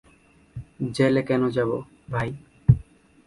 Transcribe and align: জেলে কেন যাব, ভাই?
জেলে 0.95 1.21
কেন 1.21 1.41
যাব, 1.49 1.69
ভাই? 2.09 2.29